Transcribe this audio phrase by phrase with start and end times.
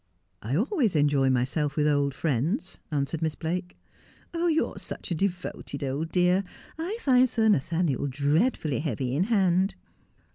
[0.41, 3.77] '1 always enjoy myself with old friends,' answered Miss Blake.'
[4.33, 6.43] You are such a devoted old dear.
[6.79, 9.75] I find Sir Nathaniel dreadfully heavy in hand.''